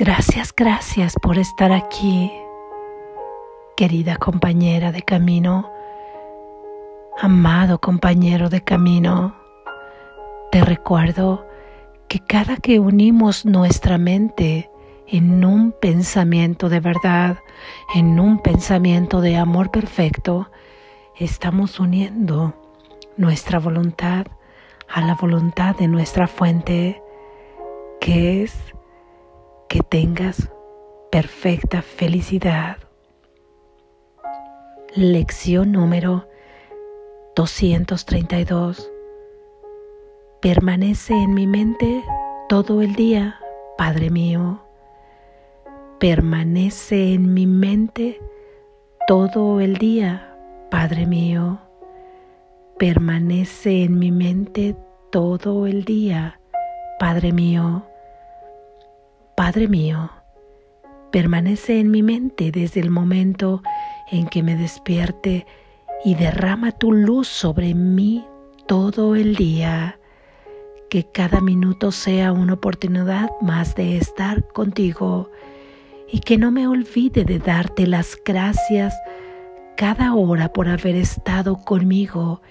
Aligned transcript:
Gracias, 0.00 0.54
gracias 0.56 1.16
por 1.20 1.38
estar 1.38 1.72
aquí, 1.72 2.30
querida 3.76 4.14
compañera 4.16 4.92
de 4.92 5.02
camino, 5.02 5.72
amado 7.20 7.80
compañero 7.80 8.48
de 8.48 8.62
camino. 8.62 9.34
Te 10.52 10.64
recuerdo 10.64 11.48
que 12.06 12.20
cada 12.20 12.58
que 12.58 12.78
unimos 12.78 13.44
nuestra 13.44 13.98
mente 13.98 14.70
en 15.08 15.44
un 15.44 15.72
pensamiento 15.72 16.68
de 16.68 16.78
verdad, 16.78 17.38
en 17.92 18.20
un 18.20 18.40
pensamiento 18.40 19.20
de 19.20 19.36
amor 19.36 19.72
perfecto, 19.72 20.48
estamos 21.16 21.80
uniendo 21.80 22.54
nuestra 23.16 23.58
voluntad 23.58 24.28
a 24.88 25.00
la 25.00 25.16
voluntad 25.16 25.74
de 25.74 25.88
nuestra 25.88 26.28
fuente, 26.28 27.02
que 28.00 28.44
es 28.44 28.54
que 29.68 29.80
tengas 29.80 30.50
perfecta 31.12 31.82
felicidad. 31.82 32.78
Lección 34.94 35.72
número 35.72 36.26
232. 37.36 38.90
Permanece 40.40 41.12
en 41.12 41.34
mi 41.34 41.46
mente 41.46 42.02
todo 42.48 42.80
el 42.80 42.94
día, 42.94 43.38
Padre 43.76 44.10
mío. 44.10 44.62
Permanece 45.98 47.12
en 47.12 47.34
mi 47.34 47.46
mente 47.46 48.18
todo 49.06 49.60
el 49.60 49.76
día, 49.76 50.34
Padre 50.70 51.06
mío. 51.06 51.58
Permanece 52.78 53.84
en 53.84 53.98
mi 53.98 54.12
mente 54.12 54.76
todo 55.10 55.66
el 55.66 55.84
día, 55.84 56.40
Padre 56.98 57.32
mío. 57.32 57.87
Padre 59.38 59.68
mío, 59.68 60.10
permanece 61.12 61.78
en 61.78 61.92
mi 61.92 62.02
mente 62.02 62.50
desde 62.50 62.80
el 62.80 62.90
momento 62.90 63.62
en 64.10 64.26
que 64.26 64.42
me 64.42 64.56
despierte 64.56 65.46
y 66.04 66.16
derrama 66.16 66.72
tu 66.72 66.90
luz 66.90 67.28
sobre 67.28 67.72
mí 67.72 68.26
todo 68.66 69.14
el 69.14 69.36
día. 69.36 70.00
Que 70.90 71.04
cada 71.04 71.40
minuto 71.40 71.92
sea 71.92 72.32
una 72.32 72.54
oportunidad 72.54 73.30
más 73.40 73.76
de 73.76 73.98
estar 73.98 74.44
contigo 74.48 75.30
y 76.10 76.18
que 76.18 76.36
no 76.36 76.50
me 76.50 76.66
olvide 76.66 77.24
de 77.24 77.38
darte 77.38 77.86
las 77.86 78.18
gracias 78.24 78.92
cada 79.76 80.14
hora 80.14 80.52
por 80.52 80.66
haber 80.66 80.96
estado 80.96 81.58
conmigo 81.58 82.42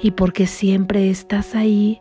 y 0.00 0.12
porque 0.12 0.46
siempre 0.46 1.10
estás 1.10 1.54
ahí 1.54 2.00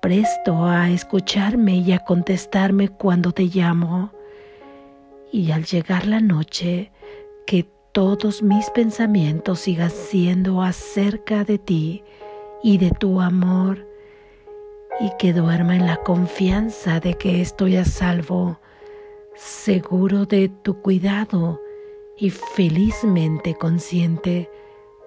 presto 0.00 0.64
a 0.64 0.90
escucharme 0.90 1.76
y 1.76 1.92
a 1.92 2.00
contestarme 2.00 2.88
cuando 2.88 3.32
te 3.32 3.44
llamo. 3.44 4.12
Y 5.32 5.50
al 5.50 5.64
llegar 5.64 6.06
la 6.06 6.20
noche, 6.20 6.90
que 7.46 7.66
todos 7.92 8.42
mis 8.42 8.70
pensamientos 8.70 9.60
sigan 9.60 9.90
siendo 9.90 10.62
acerca 10.62 11.44
de 11.44 11.58
ti 11.58 12.02
y 12.62 12.78
de 12.78 12.90
tu 12.90 13.20
amor, 13.20 13.86
y 15.00 15.10
que 15.18 15.32
duerma 15.32 15.76
en 15.76 15.86
la 15.86 15.98
confianza 15.98 17.00
de 17.00 17.14
que 17.14 17.40
estoy 17.40 17.76
a 17.76 17.84
salvo, 17.84 18.58
seguro 19.34 20.26
de 20.26 20.48
tu 20.48 20.80
cuidado 20.82 21.60
y 22.16 22.30
felizmente 22.30 23.54
consciente 23.54 24.50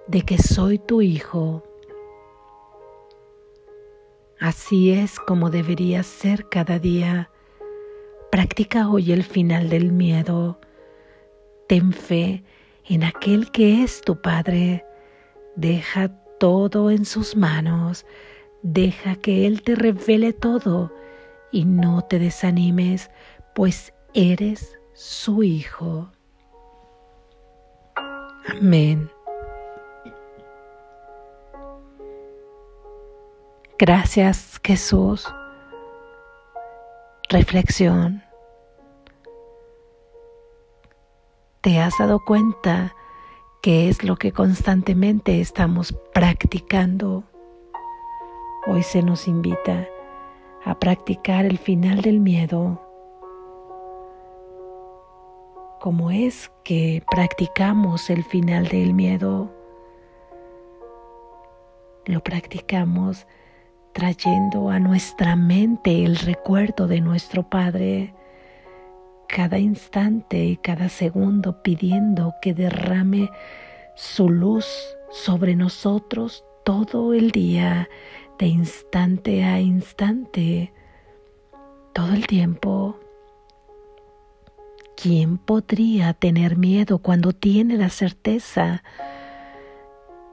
de 0.06 0.22
que 0.22 0.38
soy 0.38 0.78
tu 0.78 1.02
hijo 1.02 1.62
Así 4.42 4.90
es 4.90 5.20
como 5.20 5.50
debería 5.50 6.02
ser 6.02 6.48
cada 6.48 6.80
día. 6.80 7.30
Practica 8.32 8.88
hoy 8.88 9.12
el 9.12 9.22
final 9.22 9.68
del 9.68 9.92
miedo. 9.92 10.58
Ten 11.68 11.92
fe 11.92 12.42
en 12.88 13.04
aquel 13.04 13.52
que 13.52 13.84
es 13.84 14.00
tu 14.00 14.20
Padre. 14.20 14.84
Deja 15.54 16.08
todo 16.40 16.90
en 16.90 17.04
sus 17.04 17.36
manos. 17.36 18.04
Deja 18.62 19.14
que 19.14 19.46
Él 19.46 19.62
te 19.62 19.76
revele 19.76 20.32
todo 20.32 20.92
y 21.52 21.64
no 21.64 22.02
te 22.02 22.18
desanimes, 22.18 23.12
pues 23.54 23.94
eres 24.12 24.76
su 24.92 25.44
Hijo. 25.44 26.10
Amén. 28.48 29.08
Gracias 33.84 34.60
Jesús. 34.62 35.26
Reflexión. 37.28 38.22
¿Te 41.62 41.80
has 41.80 41.98
dado 41.98 42.20
cuenta 42.24 42.94
qué 43.60 43.88
es 43.88 44.04
lo 44.04 44.14
que 44.14 44.30
constantemente 44.30 45.40
estamos 45.40 45.92
practicando? 46.14 47.24
Hoy 48.68 48.84
se 48.84 49.02
nos 49.02 49.26
invita 49.26 49.88
a 50.64 50.78
practicar 50.78 51.44
el 51.44 51.58
final 51.58 52.02
del 52.02 52.20
miedo. 52.20 52.80
¿Cómo 55.80 56.12
es 56.12 56.52
que 56.62 57.02
practicamos 57.10 58.10
el 58.10 58.22
final 58.22 58.68
del 58.68 58.94
miedo? 58.94 59.52
Lo 62.04 62.22
practicamos 62.22 63.26
trayendo 63.92 64.70
a 64.70 64.78
nuestra 64.78 65.36
mente 65.36 66.04
el 66.04 66.16
recuerdo 66.16 66.86
de 66.86 67.00
nuestro 67.00 67.48
Padre 67.48 68.14
cada 69.32 69.58
instante 69.58 70.44
y 70.44 70.56
cada 70.58 70.90
segundo 70.90 71.62
pidiendo 71.62 72.34
que 72.42 72.52
derrame 72.52 73.30
su 73.94 74.28
luz 74.28 74.66
sobre 75.10 75.56
nosotros 75.56 76.44
todo 76.64 77.14
el 77.14 77.30
día, 77.30 77.88
de 78.38 78.46
instante 78.46 79.42
a 79.42 79.58
instante, 79.58 80.72
todo 81.94 82.12
el 82.12 82.26
tiempo. 82.26 82.98
¿Quién 84.96 85.38
podría 85.38 86.12
tener 86.12 86.56
miedo 86.56 86.98
cuando 86.98 87.32
tiene 87.32 87.76
la 87.76 87.88
certeza 87.88 88.82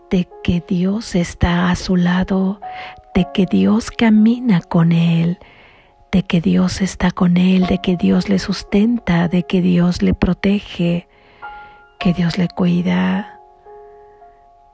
de 0.10 0.28
que 0.44 0.64
Dios 0.68 1.16
está 1.16 1.70
a 1.70 1.76
su 1.76 1.96
lado, 1.96 2.60
de 3.14 3.28
que 3.34 3.46
Dios 3.46 3.92
camina 3.92 4.62
con 4.62 4.92
él, 4.92 5.38
de 6.12 6.24
que 6.24 6.42
Dios 6.42 6.82
está 6.82 7.12
con 7.12 7.38
él, 7.38 7.68
de 7.68 7.80
que 7.80 7.96
Dios 7.96 8.30
le 8.30 8.40
sustenta, 8.40 9.28
de 9.28 9.44
que 9.44 9.62
Dios 9.62 10.02
le 10.02 10.14
protege, 10.14 11.08
que 12.00 12.14
Dios 12.14 12.38
le 12.38 12.48
cuida, 12.48 13.40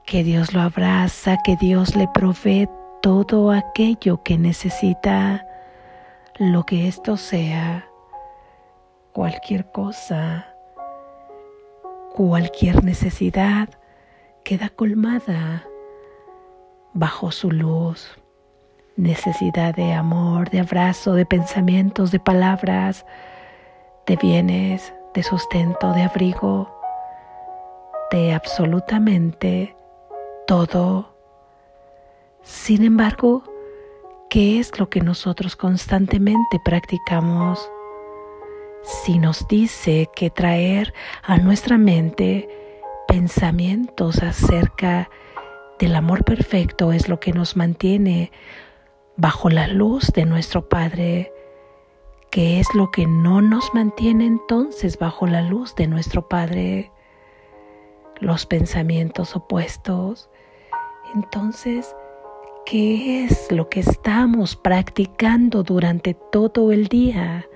que 0.06 0.24
Dios 0.24 0.54
lo 0.54 0.62
abraza, 0.62 1.36
que 1.44 1.56
Dios 1.56 1.96
le 1.96 2.08
provee 2.08 2.68
todo 3.02 3.50
aquello 3.50 4.22
que 4.22 4.38
necesita, 4.38 5.46
lo 6.38 6.64
que 6.64 6.88
esto 6.88 7.16
sea, 7.16 7.86
cualquier 9.12 9.70
cosa, 9.70 10.46
cualquier 12.14 12.82
necesidad 12.84 13.68
queda 14.46 14.68
colmada 14.68 15.66
bajo 16.94 17.32
su 17.32 17.50
luz 17.50 18.16
necesidad 18.94 19.74
de 19.74 19.92
amor, 19.92 20.50
de 20.50 20.60
abrazo, 20.60 21.14
de 21.14 21.26
pensamientos, 21.26 22.12
de 22.12 22.20
palabras, 22.20 23.04
de 24.06 24.14
bienes, 24.14 24.94
de 25.14 25.24
sustento, 25.24 25.92
de 25.94 26.02
abrigo, 26.02 26.72
de 28.12 28.34
absolutamente 28.34 29.76
todo. 30.46 31.12
Sin 32.44 32.84
embargo, 32.84 33.42
¿qué 34.30 34.60
es 34.60 34.78
lo 34.78 34.88
que 34.88 35.00
nosotros 35.00 35.56
constantemente 35.56 36.60
practicamos? 36.64 37.68
Si 38.84 39.18
nos 39.18 39.48
dice 39.48 40.08
que 40.14 40.30
traer 40.30 40.94
a 41.24 41.36
nuestra 41.36 41.78
mente 41.78 42.65
pensamientos 43.06 44.22
acerca 44.22 45.10
del 45.78 45.94
amor 45.94 46.24
perfecto 46.24 46.92
es 46.92 47.08
lo 47.08 47.20
que 47.20 47.32
nos 47.32 47.56
mantiene 47.56 48.32
bajo 49.16 49.48
la 49.48 49.68
luz 49.68 50.12
de 50.12 50.24
nuestro 50.24 50.68
Padre, 50.68 51.32
que 52.30 52.60
es 52.60 52.74
lo 52.74 52.90
que 52.90 53.06
no 53.06 53.40
nos 53.40 53.72
mantiene 53.74 54.26
entonces 54.26 54.98
bajo 54.98 55.26
la 55.26 55.42
luz 55.42 55.74
de 55.74 55.86
nuestro 55.86 56.28
Padre, 56.28 56.90
los 58.20 58.46
pensamientos 58.46 59.36
opuestos. 59.36 60.28
Entonces, 61.14 61.94
¿qué 62.64 63.24
es 63.24 63.50
lo 63.52 63.68
que 63.68 63.80
estamos 63.80 64.56
practicando 64.56 65.62
durante 65.62 66.14
todo 66.14 66.72
el 66.72 66.88
día? 66.88 67.46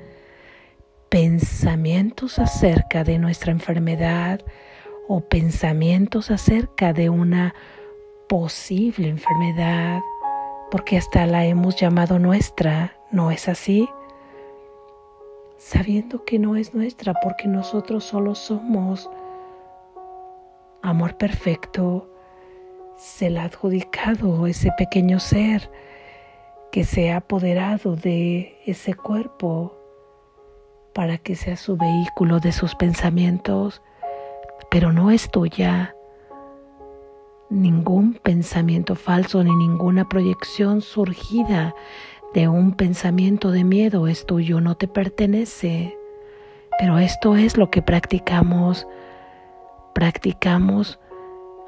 Pensamientos 1.08 2.38
acerca 2.38 3.02
de 3.04 3.18
nuestra 3.18 3.50
enfermedad 3.50 4.40
o 5.12 5.20
pensamientos 5.20 6.30
acerca 6.30 6.92
de 6.92 7.10
una 7.10 7.52
posible 8.28 9.08
enfermedad 9.08 10.00
porque 10.70 10.96
hasta 10.96 11.26
la 11.26 11.44
hemos 11.44 11.74
llamado 11.74 12.20
nuestra, 12.20 12.96
¿no 13.10 13.32
es 13.32 13.48
así? 13.48 13.88
sabiendo 15.60 16.24
que 16.24 16.38
no 16.38 16.56
es 16.56 16.74
nuestra 16.74 17.12
porque 17.22 17.46
nosotros 17.46 18.04
solo 18.04 18.34
somos 18.34 19.10
amor 20.80 21.16
perfecto, 21.18 22.08
se 22.96 23.28
le 23.28 23.40
ha 23.40 23.44
adjudicado 23.44 24.46
ese 24.46 24.70
pequeño 24.78 25.20
ser 25.20 25.70
que 26.72 26.84
se 26.84 27.10
ha 27.10 27.18
apoderado 27.18 27.94
de 27.94 28.58
ese 28.64 28.94
cuerpo 28.94 29.76
para 30.94 31.18
que 31.18 31.34
sea 31.34 31.56
su 31.56 31.76
vehículo 31.76 32.40
de 32.40 32.52
sus 32.52 32.74
pensamientos, 32.74 33.82
pero 34.70 34.92
no 34.92 35.10
es 35.10 35.30
tuya. 35.30 35.94
Ningún 37.50 38.14
pensamiento 38.14 38.94
falso 38.94 39.42
ni 39.42 39.54
ninguna 39.56 40.08
proyección 40.08 40.80
surgida 40.80 41.74
de 42.32 42.46
un 42.46 42.72
pensamiento 42.72 43.50
de 43.50 43.64
miedo 43.64 44.06
es 44.06 44.24
tuyo, 44.24 44.60
no 44.60 44.76
te 44.76 44.86
pertenece. 44.86 45.98
Pero 46.78 46.98
esto 46.98 47.36
es 47.36 47.56
lo 47.56 47.70
que 47.70 47.82
practicamos. 47.82 48.86
Practicamos 49.94 51.00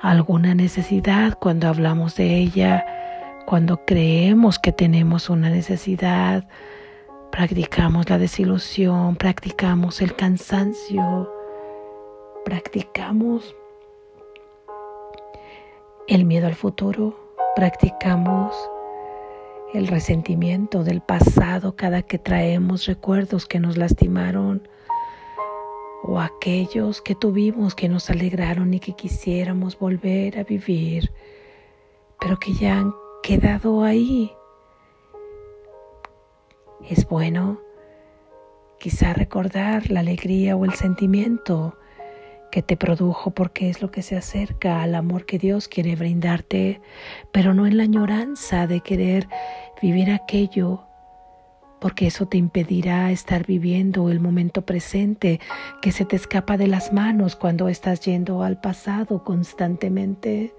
alguna 0.01 0.55
necesidad 0.55 1.37
cuando 1.39 1.69
hablamos 1.69 2.17
de 2.17 2.37
ella, 2.37 2.87
cuando 3.47 3.85
creemos 3.85 4.59
que 4.59 4.73
tenemos 4.73 5.29
una 5.29 5.51
necesidad, 5.51 6.47
practicamos 7.33 8.09
la 8.09 8.19
desilusión, 8.19 9.17
practicamos 9.17 10.01
el 10.01 10.15
cansancio, 10.15 11.29
practicamos 12.45 13.55
el 16.09 16.25
miedo 16.25 16.47
al 16.47 16.55
futuro, 16.55 17.17
practicamos 17.55 18.55
el 19.73 19.87
resentimiento 19.87 20.85
del 20.85 21.01
pasado 21.01 21.77
cada 21.77 22.03
que 22.03 22.19
traemos 22.19 22.87
recuerdos 22.87 23.47
que 23.47 23.61
nos 23.61 23.77
lastimaron 23.77 24.69
o 26.03 26.21
aquellos 26.21 27.01
que 27.01 27.15
tuvimos 27.15 27.75
que 27.75 27.89
nos 27.89 28.11
alegraron 28.11 28.75
y 28.75 28.81
que 28.81 28.95
quisiéramos 28.95 29.79
volver 29.79 30.39
a 30.39 30.45
vivir, 30.45 31.13
pero 32.21 32.39
que 32.39 32.53
ya 32.55 32.79
han 32.79 32.93
quedado 33.23 33.85
ahí. 33.85 34.33
Es 36.91 37.09
bueno 37.09 37.61
quizá 38.81 39.15
recordar 39.15 39.89
la 39.91 40.01
alegría 40.01 40.57
o 40.57 40.65
el 40.65 40.75
sentimiento 40.75 41.77
que 42.53 42.63
te 42.63 42.77
produjo 42.77 43.31
porque 43.31 43.71
es 43.71 43.81
lo 43.81 43.91
que 43.91 44.03
se 44.03 44.15
acerca 44.15 44.83
al 44.83 44.95
amor 44.95 45.25
que 45.25 45.39
Dios 45.39 45.69
quiere 45.69 45.97
brindarte, 45.97 46.83
pero 47.33 47.55
no 47.55 47.67
en 47.67 47.79
la 47.79 47.85
añoranza 47.85 48.67
de 48.67 48.81
querer 48.81 49.27
vivir 49.81 50.11
aquello 50.11 50.85
porque 51.81 52.07
eso 52.07 52.27
te 52.27 52.37
impedirá 52.37 53.11
estar 53.11 53.45
viviendo 53.45 54.11
el 54.11 54.21
momento 54.21 54.63
presente 54.63 55.41
que 55.81 55.91
se 55.93 56.05
te 56.05 56.15
escapa 56.15 56.57
de 56.57 56.69
las 56.69 56.93
manos 56.93 57.37
cuando 57.37 57.69
estás 57.69 58.03
yendo 58.03 58.43
al 58.43 58.61
pasado 58.61 59.25
constantemente 59.25 60.55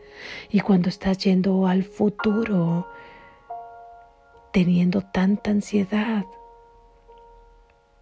y 0.50 0.62
cuando 0.62 0.90
estás 0.90 1.20
yendo 1.20 1.68
al 1.68 1.84
futuro 1.84 2.90
teniendo 4.52 5.02
tanta 5.02 5.52
ansiedad 5.52 6.26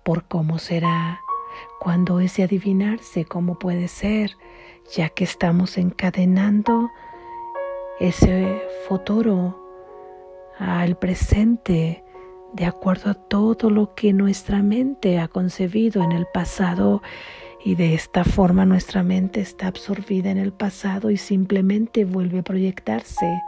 por 0.04 0.28
cómo 0.28 0.58
será, 0.58 1.20
cuando 1.81 2.19
ese 2.19 2.44
adivinarse 2.44 3.25
cómo 3.25 3.57
puede 3.57 3.88
ser, 3.88 4.38
ya 4.95 5.10
que 5.10 5.24
estamos 5.24 5.80
encadenando 5.80 6.92
ese 8.00 8.62
futuro 8.88 9.60
al 10.60 10.95
presente 11.00 12.04
de 12.54 12.66
acuerdo 12.66 13.10
a 13.10 13.13
todo 13.16 13.72
lo 13.72 13.95
que 13.95 14.13
nuestra 14.13 14.62
mente 14.62 15.18
ha 15.18 15.28
concebido 15.28 16.04
en 16.04 16.12
el 16.12 16.28
pasado 16.31 17.01
y 17.66 17.74
de 17.74 17.95
esta 17.95 18.25
forma 18.25 18.63
nuestra 18.63 19.01
mente 19.01 19.42
está 19.42 19.66
absorbida 19.66 20.30
en 20.30 20.38
el 20.38 20.54
pasado 20.54 21.10
y 21.10 21.18
simplemente 21.18 22.06
vuelve 22.06 22.39
a 22.39 22.44
proyectarse 22.44 23.42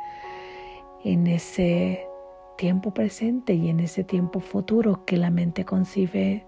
en 1.03 1.27
ese 1.27 2.07
tiempo 2.57 2.95
presente 2.95 3.53
y 3.53 3.69
en 3.69 3.79
ese 3.79 4.03
tiempo 4.03 4.39
futuro 4.39 5.05
que 5.05 5.17
la 5.17 5.29
mente 5.29 5.65
concibe. 5.65 6.47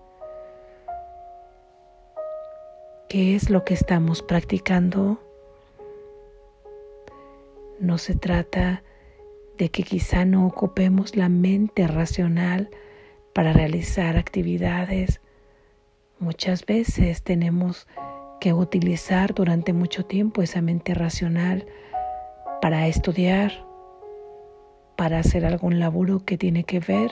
¿Qué 3.08 3.36
es 3.36 3.52
lo 3.52 3.64
que 3.64 3.76
estamos 3.76 4.24
practicando? 4.24 5.20
No 7.80 8.00
se 8.00 8.16
trata 8.16 8.84
de 9.60 9.70
que 9.70 9.84
quizá 9.84 10.26
no 10.26 10.48
ocupemos 10.48 11.16
la 11.16 11.30
mente 11.30 11.86
racional 11.88 12.72
para 13.32 13.54
realizar 13.54 14.18
actividades. 14.18 15.22
Muchas 16.18 16.66
veces 16.66 17.22
tenemos 17.22 17.88
que 18.42 18.54
utilizar 18.54 19.36
durante 19.36 19.72
mucho 19.72 20.04
tiempo 20.06 20.42
esa 20.42 20.62
mente 20.62 20.96
racional 20.96 21.68
para 22.60 22.88
estudiar, 22.88 23.52
para 24.96 25.20
hacer 25.20 25.46
algún 25.46 25.80
laburo 25.80 26.26
que 26.26 26.40
tiene 26.40 26.64
que 26.64 26.80
ver 26.80 27.12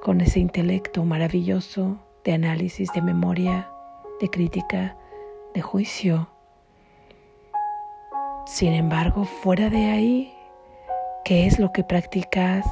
con 0.00 0.22
ese 0.22 0.40
intelecto 0.40 1.04
maravilloso 1.04 1.98
de 2.24 2.32
análisis, 2.32 2.90
de 2.94 3.02
memoria, 3.02 3.70
de 4.18 4.30
crítica, 4.30 4.96
de 5.54 5.62
juicio. 5.62 6.28
Sin 8.46 8.72
embargo, 8.72 9.24
fuera 9.24 9.70
de 9.70 9.86
ahí 9.86 10.34
qué 11.24 11.46
es 11.46 11.58
lo 11.58 11.72
que 11.72 11.84
practicas, 11.84 12.66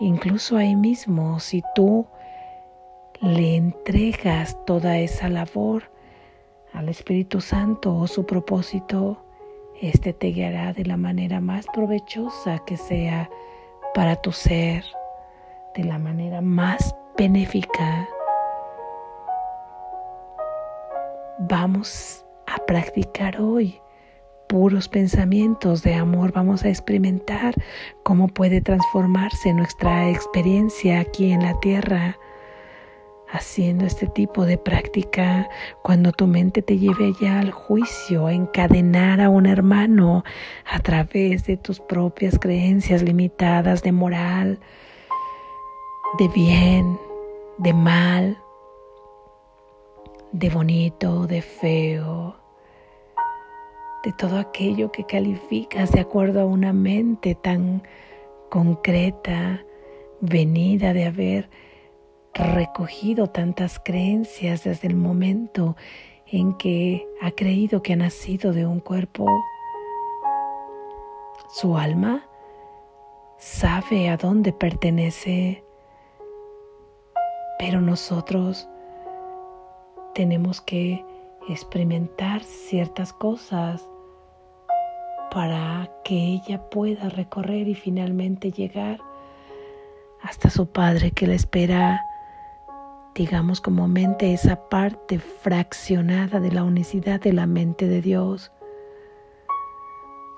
incluso 0.00 0.56
ahí 0.56 0.76
mismo, 0.76 1.40
si 1.40 1.62
tú 1.74 2.06
le 3.20 3.56
entregas 3.56 4.56
toda 4.66 4.98
esa 4.98 5.28
labor 5.28 5.90
al 6.72 6.88
Espíritu 6.88 7.40
Santo 7.40 7.96
o 7.96 8.06
su 8.06 8.26
propósito, 8.26 9.22
este 9.80 10.12
te 10.12 10.28
guiará 10.28 10.72
de 10.72 10.84
la 10.84 10.96
manera 10.96 11.40
más 11.40 11.66
provechosa 11.72 12.58
que 12.66 12.76
sea 12.76 13.30
para 13.94 14.16
tu 14.16 14.32
ser, 14.32 14.84
de 15.74 15.84
la 15.84 15.98
manera 15.98 16.40
más 16.40 16.94
benéfica. 17.16 18.06
Vamos 21.38 22.24
a 22.46 22.56
practicar 22.64 23.38
hoy 23.38 23.78
puros 24.48 24.88
pensamientos 24.88 25.82
de 25.82 25.92
amor. 25.92 26.32
Vamos 26.32 26.64
a 26.64 26.70
experimentar 26.70 27.54
cómo 28.04 28.28
puede 28.28 28.62
transformarse 28.62 29.52
nuestra 29.52 30.08
experiencia 30.08 31.00
aquí 31.00 31.32
en 31.32 31.42
la 31.42 31.60
tierra 31.60 32.16
haciendo 33.28 33.84
este 33.84 34.06
tipo 34.06 34.46
de 34.46 34.56
práctica. 34.56 35.46
Cuando 35.82 36.10
tu 36.12 36.26
mente 36.26 36.62
te 36.62 36.78
lleve 36.78 37.12
ya 37.20 37.40
al 37.40 37.50
juicio, 37.50 38.30
encadenar 38.30 39.20
a 39.20 39.28
un 39.28 39.44
hermano 39.44 40.24
a 40.64 40.78
través 40.78 41.44
de 41.44 41.58
tus 41.58 41.80
propias 41.80 42.38
creencias 42.38 43.02
limitadas 43.02 43.82
de 43.82 43.92
moral, 43.92 44.58
de 46.18 46.28
bien, 46.28 46.98
de 47.58 47.74
mal, 47.74 48.38
de 50.32 50.50
bonito, 50.50 51.26
de 51.26 51.42
feo 51.42 52.46
de 54.06 54.12
todo 54.12 54.38
aquello 54.38 54.92
que 54.92 55.02
calificas 55.02 55.90
de 55.90 55.98
acuerdo 55.98 56.40
a 56.40 56.44
una 56.44 56.72
mente 56.72 57.34
tan 57.34 57.82
concreta, 58.50 59.64
venida 60.20 60.92
de 60.92 61.06
haber 61.06 61.50
recogido 62.32 63.26
tantas 63.26 63.80
creencias 63.80 64.62
desde 64.62 64.86
el 64.86 64.94
momento 64.94 65.74
en 66.26 66.54
que 66.54 67.04
ha 67.20 67.32
creído 67.32 67.82
que 67.82 67.94
ha 67.94 67.96
nacido 67.96 68.52
de 68.52 68.64
un 68.64 68.78
cuerpo. 68.78 69.26
Su 71.48 71.76
alma 71.76 72.28
sabe 73.38 74.08
a 74.08 74.16
dónde 74.16 74.52
pertenece, 74.52 75.64
pero 77.58 77.80
nosotros 77.80 78.68
tenemos 80.16 80.62
que 80.62 81.04
experimentar 81.46 82.42
ciertas 82.42 83.12
cosas 83.12 83.86
para 85.30 85.90
que 86.04 86.14
ella 86.14 86.70
pueda 86.70 87.10
recorrer 87.10 87.68
y 87.68 87.74
finalmente 87.74 88.50
llegar 88.50 88.98
hasta 90.22 90.48
su 90.48 90.72
Padre 90.72 91.10
que 91.10 91.26
la 91.26 91.34
espera, 91.34 92.00
digamos 93.14 93.60
como 93.60 93.88
mente, 93.88 94.32
esa 94.32 94.70
parte 94.70 95.18
fraccionada 95.18 96.40
de 96.40 96.50
la 96.50 96.64
unicidad 96.64 97.20
de 97.20 97.34
la 97.34 97.46
mente 97.46 97.86
de 97.86 98.00
Dios. 98.00 98.50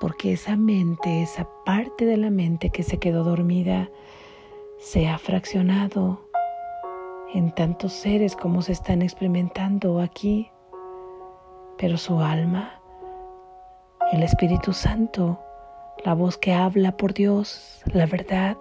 Porque 0.01 0.33
esa 0.33 0.57
mente, 0.57 1.23
esa 1.23 1.49
parte 1.65 2.05
de 2.05 2.17
la 2.17 2.31
mente 2.31 2.71
que 2.71 2.83
se 2.83 2.99
quedó 2.99 3.23
dormida, 3.23 3.89
se 4.79 5.09
ha 5.09 5.19
fraccionado 5.19 6.28
en 7.35 7.53
tantos 7.53 7.93
seres 7.93 8.37
como 8.37 8.63
se 8.63 8.73
están 8.73 9.03
experimentando 9.03 10.01
aquí, 10.01 10.51
pero 11.77 11.97
su 11.97 12.21
alma 12.21 12.79
el 14.13 14.23
Espíritu 14.23 14.73
Santo, 14.73 15.39
la 16.03 16.15
voz 16.15 16.39
que 16.39 16.55
habla 16.55 16.97
por 16.97 17.13
Dios, 17.13 17.83
la 17.93 18.07
verdad, 18.07 18.57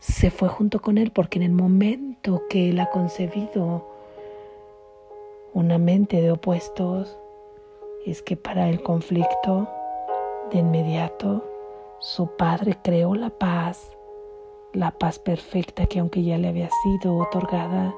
se 0.00 0.30
fue 0.30 0.48
junto 0.48 0.82
con 0.82 0.98
él 0.98 1.12
porque 1.12 1.38
en 1.38 1.44
el 1.44 1.52
momento 1.52 2.42
que 2.50 2.68
él 2.68 2.78
ha 2.80 2.90
concebido 2.90 3.88
una 5.54 5.78
mente 5.78 6.20
de 6.20 6.30
opuestos, 6.30 7.18
es 8.04 8.20
que 8.20 8.36
para 8.36 8.68
el 8.68 8.82
conflicto 8.82 9.66
de 10.52 10.58
inmediato 10.58 11.42
su 12.00 12.28
padre 12.36 12.76
creó 12.82 13.14
la 13.14 13.30
paz, 13.30 13.96
la 14.72 14.92
paz 14.92 15.18
perfecta 15.18 15.86
que 15.86 15.98
aunque 15.98 16.22
ya 16.22 16.38
le 16.38 16.48
había 16.48 16.68
sido 16.82 17.16
otorgada, 17.16 17.94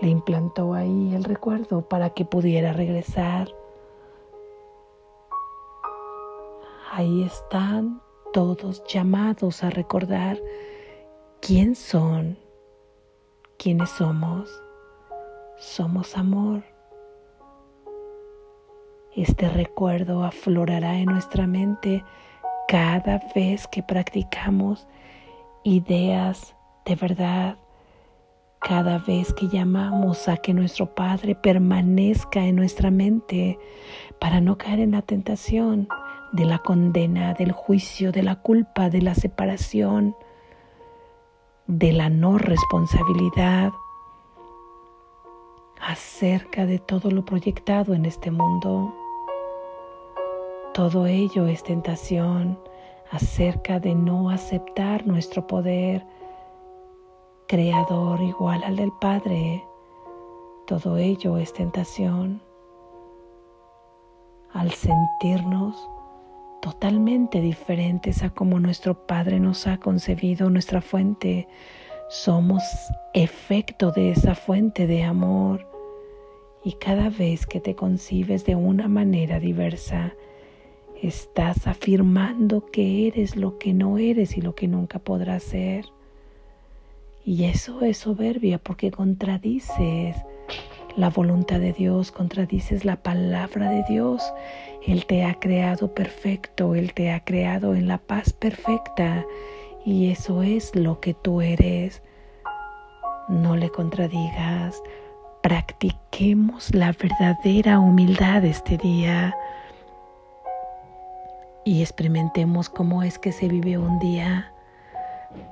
le 0.00 0.08
implantó 0.08 0.74
ahí 0.74 1.14
el 1.14 1.24
recuerdo 1.24 1.82
para 1.82 2.10
que 2.10 2.24
pudiera 2.24 2.72
regresar. 2.72 3.48
Ahí 6.92 7.22
están 7.22 8.00
todos 8.32 8.82
llamados 8.88 9.62
a 9.62 9.70
recordar 9.70 10.38
quién 11.40 11.74
son, 11.74 12.38
quiénes 13.58 13.90
somos. 13.90 14.50
Somos 15.58 16.16
amor. 16.16 16.62
Este 19.14 19.48
recuerdo 19.50 20.24
aflorará 20.24 20.96
en 20.96 21.06
nuestra 21.06 21.46
mente 21.46 22.02
cada 22.66 23.20
vez 23.34 23.68
que 23.68 23.82
practicamos 23.82 24.86
ideas 25.64 26.54
de 26.84 26.94
verdad, 26.96 27.58
cada 28.60 28.98
vez 28.98 29.32
que 29.32 29.48
llamamos 29.48 30.28
a 30.28 30.36
que 30.36 30.54
nuestro 30.54 30.94
Padre 30.94 31.34
permanezca 31.34 32.44
en 32.44 32.56
nuestra 32.56 32.90
mente 32.90 33.58
para 34.18 34.40
no 34.40 34.58
caer 34.58 34.80
en 34.80 34.92
la 34.92 35.02
tentación 35.02 35.88
de 36.32 36.44
la 36.44 36.58
condena, 36.58 37.34
del 37.34 37.52
juicio, 37.52 38.12
de 38.12 38.22
la 38.22 38.36
culpa, 38.36 38.90
de 38.90 39.02
la 39.02 39.14
separación, 39.14 40.14
de 41.66 41.92
la 41.92 42.10
no 42.10 42.38
responsabilidad 42.38 43.72
acerca 45.80 46.66
de 46.66 46.78
todo 46.78 47.10
lo 47.10 47.24
proyectado 47.24 47.94
en 47.94 48.04
este 48.04 48.30
mundo. 48.30 48.94
Todo 50.74 51.06
ello 51.06 51.46
es 51.46 51.62
tentación 51.62 52.58
acerca 53.10 53.80
de 53.80 53.94
no 53.94 54.30
aceptar 54.30 55.06
nuestro 55.06 55.46
poder 55.46 56.06
creador 57.48 58.20
igual 58.22 58.62
al 58.64 58.76
del 58.76 58.92
Padre. 59.00 59.64
Todo 60.66 60.96
ello 60.96 61.36
es 61.36 61.52
tentación 61.52 62.40
al 64.52 64.70
sentirnos 64.72 65.76
totalmente 66.60 67.40
diferentes 67.40 68.22
a 68.22 68.30
como 68.30 68.60
nuestro 68.60 69.06
Padre 69.06 69.40
nos 69.40 69.66
ha 69.66 69.78
concebido, 69.78 70.50
nuestra 70.50 70.80
fuente. 70.80 71.48
Somos 72.08 72.62
efecto 73.14 73.92
de 73.92 74.10
esa 74.10 74.34
fuente 74.34 74.86
de 74.86 75.04
amor. 75.04 75.66
Y 76.62 76.72
cada 76.74 77.08
vez 77.08 77.46
que 77.46 77.60
te 77.60 77.74
concibes 77.74 78.44
de 78.44 78.54
una 78.56 78.88
manera 78.88 79.40
diversa, 79.40 80.14
estás 81.02 81.66
afirmando 81.66 82.66
que 82.66 83.08
eres 83.08 83.36
lo 83.36 83.58
que 83.58 83.72
no 83.72 83.98
eres 83.98 84.36
y 84.36 84.40
lo 84.40 84.54
que 84.54 84.68
nunca 84.68 84.98
podrás 84.98 85.42
ser. 85.42 85.86
Y 87.24 87.44
eso 87.44 87.82
es 87.82 87.98
soberbia 87.98 88.58
porque 88.58 88.90
contradices 88.90 90.16
la 90.96 91.10
voluntad 91.10 91.60
de 91.60 91.72
Dios, 91.72 92.10
contradices 92.10 92.84
la 92.84 92.96
palabra 92.96 93.70
de 93.70 93.84
Dios. 93.88 94.22
Él 94.86 95.06
te 95.06 95.24
ha 95.24 95.34
creado 95.34 95.94
perfecto, 95.94 96.74
Él 96.74 96.92
te 96.94 97.12
ha 97.12 97.24
creado 97.24 97.74
en 97.74 97.86
la 97.88 97.98
paz 97.98 98.32
perfecta 98.32 99.24
y 99.84 100.10
eso 100.10 100.42
es 100.42 100.74
lo 100.74 101.00
que 101.00 101.14
tú 101.14 101.40
eres. 101.40 102.02
No 103.28 103.56
le 103.56 103.70
contradigas, 103.70 104.82
practiquemos 105.42 106.74
la 106.74 106.92
verdadera 106.92 107.78
humildad 107.78 108.44
este 108.44 108.76
día 108.76 109.34
y 111.70 111.82
experimentemos 111.82 112.68
cómo 112.68 113.04
es 113.04 113.20
que 113.20 113.30
se 113.30 113.46
vive 113.46 113.78
un 113.78 114.00
día, 114.00 114.52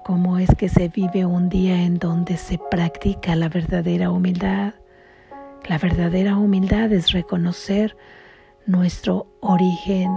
cómo 0.04 0.38
es 0.38 0.52
que 0.56 0.68
se 0.68 0.88
vive 0.88 1.24
un 1.24 1.48
día 1.48 1.84
en 1.84 2.00
donde 2.00 2.36
se 2.36 2.58
practica 2.58 3.36
la 3.36 3.48
verdadera 3.48 4.10
humildad. 4.10 4.74
La 5.68 5.78
verdadera 5.78 6.36
humildad 6.36 6.92
es 6.92 7.12
reconocer 7.12 7.96
nuestro 8.66 9.28
origen, 9.38 10.10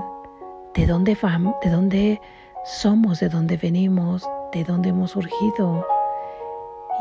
de 0.74 0.88
dónde 0.88 1.16
vamos, 1.22 1.54
de 1.64 1.70
dónde 1.70 2.22
somos, 2.66 3.20
de 3.20 3.30
dónde 3.30 3.58
venimos, 3.58 4.28
de 4.54 4.64
dónde 4.64 4.90
hemos 4.90 5.12
surgido 5.12 5.86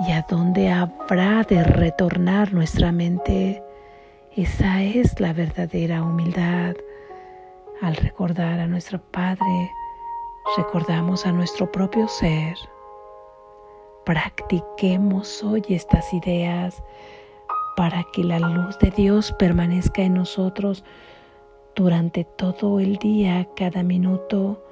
y 0.06 0.12
a 0.12 0.26
dónde 0.28 0.68
habrá 0.68 1.42
de 1.44 1.64
retornar 1.64 2.52
nuestra 2.52 2.92
mente. 2.92 3.62
Esa 4.36 4.82
es 4.82 5.18
la 5.20 5.32
verdadera 5.32 6.02
humildad. 6.02 6.74
Al 7.82 7.96
recordar 7.96 8.60
a 8.60 8.66
nuestro 8.66 9.00
Padre, 9.00 9.72
recordamos 10.58 11.24
a 11.24 11.32
nuestro 11.32 11.72
propio 11.72 12.08
ser. 12.08 12.54
Practiquemos 14.04 15.42
hoy 15.42 15.64
estas 15.70 16.12
ideas 16.12 16.82
para 17.76 18.04
que 18.12 18.22
la 18.22 18.38
luz 18.38 18.78
de 18.80 18.90
Dios 18.90 19.32
permanezca 19.38 20.02
en 20.02 20.12
nosotros 20.12 20.84
durante 21.74 22.24
todo 22.24 22.80
el 22.80 22.96
día, 22.96 23.48
cada 23.56 23.82
minuto 23.82 24.62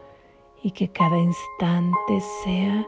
y 0.62 0.72
que 0.72 0.92
cada 0.92 1.16
instante 1.16 2.20
sea 2.44 2.86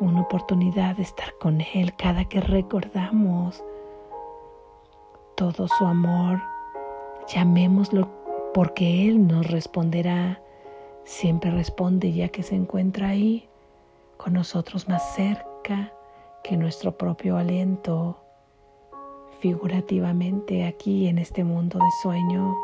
una 0.00 0.20
oportunidad 0.20 0.96
de 0.96 1.04
estar 1.04 1.32
con 1.38 1.62
Él 1.72 1.94
cada 1.96 2.26
que 2.26 2.42
recordamos 2.42 3.64
todo 5.34 5.66
su 5.66 5.86
amor. 5.86 6.42
Llamémoslo 7.26 8.21
porque 8.54 9.08
Él 9.08 9.26
nos 9.26 9.50
responderá. 9.50 10.40
Siempre 11.04 11.50
responde 11.50 12.12
ya 12.12 12.28
que 12.28 12.42
se 12.42 12.54
encuentra 12.54 13.08
ahí 13.08 13.48
con 14.16 14.34
nosotros 14.34 14.88
más 14.88 15.14
cerca 15.14 15.92
que 16.44 16.56
nuestro 16.56 16.96
propio 16.96 17.36
aliento, 17.36 18.22
figurativamente 19.40 20.64
aquí 20.64 21.08
en 21.08 21.18
este 21.18 21.44
mundo 21.44 21.78
de 21.78 21.90
sueño. 22.02 22.56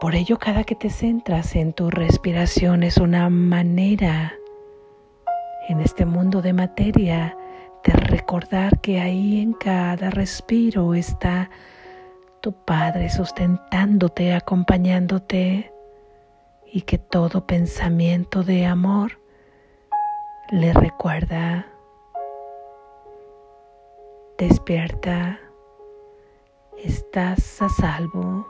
Por 0.00 0.14
ello, 0.14 0.38
cada 0.38 0.64
que 0.64 0.74
te 0.74 0.90
centras 0.90 1.54
en 1.56 1.72
tu 1.72 1.90
respiración 1.90 2.82
es 2.82 2.96
una 2.96 3.28
manera 3.28 4.34
en 5.68 5.80
este 5.80 6.04
mundo 6.04 6.42
de 6.42 6.52
materia 6.52 7.36
de 7.84 7.92
recordar 7.92 8.80
que 8.80 9.00
ahí 9.00 9.40
en 9.40 9.52
cada 9.52 10.10
respiro 10.10 10.94
está 10.94 11.50
tu 12.40 12.52
Padre 12.52 13.10
sustentándote, 13.10 14.32
acompañándote 14.34 15.72
y 16.72 16.82
que 16.82 16.98
todo 16.98 17.46
pensamiento 17.46 18.42
de 18.42 18.66
amor 18.66 19.20
le 20.50 20.72
recuerda, 20.72 21.66
despierta, 24.38 25.38
estás 26.78 27.60
a 27.60 27.68
salvo. 27.68 28.46